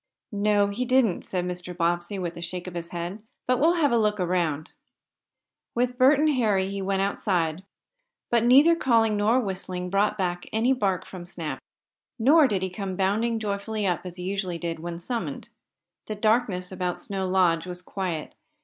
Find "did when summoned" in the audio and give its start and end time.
14.57-15.49